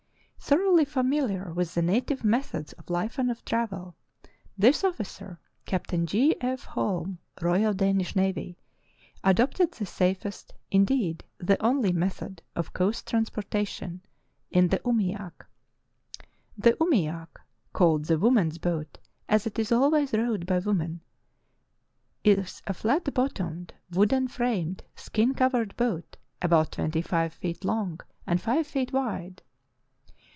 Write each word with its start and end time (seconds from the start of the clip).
Thoroughly 0.43 0.83
familiar 0.83 1.53
with 1.53 1.75
the 1.75 1.81
native 1.81 2.25
methods 2.25 2.73
of 2.73 2.89
life 2.89 3.17
and 3.17 3.31
of 3.31 3.45
travel, 3.45 3.95
this 4.57 4.83
officer, 4.83 5.39
Captain 5.65 6.05
G. 6.05 6.35
F. 6.41 6.65
Holm, 6.65 7.19
Royal 7.41 7.71
Danish 7.71 8.17
Navy, 8.17 8.57
adopted 9.23 9.71
the 9.71 9.85
safest, 9.85 10.53
indeed, 10.69 11.23
the 11.37 11.57
only, 11.65 11.93
method 11.93 12.41
of 12.53 12.73
coast 12.73 13.07
transportation— 13.07 14.01
in 14.59 14.67
the 14.67 14.79
umiak. 14.79 15.45
The 16.57 16.73
umiak 16.81 17.29
(called 17.71 18.05
the 18.05 18.19
woman's 18.19 18.57
boat, 18.57 18.97
as 19.29 19.47
it 19.47 19.57
is 19.57 19.71
always 19.71 20.11
rowed 20.11 20.45
by 20.45 20.57
women) 20.59 20.99
is 22.25 22.61
a 22.67 22.73
flat 22.73 23.13
bottomed, 23.13 23.73
wooden 23.89 24.27
framed, 24.27 24.83
skin 24.97 25.33
covered 25.33 25.77
boat 25.77 26.17
about 26.41 26.73
twenty 26.73 27.01
five 27.01 27.31
feet 27.31 27.63
long 27.63 28.01
and 28.27 28.41
five 28.41 28.67
feet 28.67 28.91
wide. 28.91 29.43